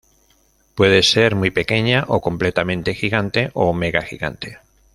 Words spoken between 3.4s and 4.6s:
o mega gigante.